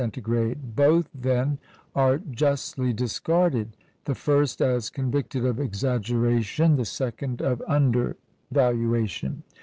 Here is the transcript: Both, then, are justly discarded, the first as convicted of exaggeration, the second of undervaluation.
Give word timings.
Both, 0.75 1.09
then, 1.13 1.59
are 1.95 2.17
justly 2.17 2.91
discarded, 2.91 3.77
the 4.05 4.15
first 4.15 4.59
as 4.59 4.89
convicted 4.89 5.45
of 5.45 5.59
exaggeration, 5.59 6.75
the 6.75 6.85
second 6.85 7.39
of 7.39 7.61
undervaluation. 7.67 9.43